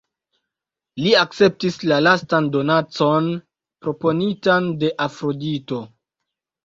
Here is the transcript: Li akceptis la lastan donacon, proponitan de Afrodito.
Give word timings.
Li 1.01 1.11
akceptis 1.23 1.77
la 1.91 1.99
lastan 2.07 2.47
donacon, 2.55 3.29
proponitan 3.87 4.75
de 4.85 4.91
Afrodito. 5.07 5.85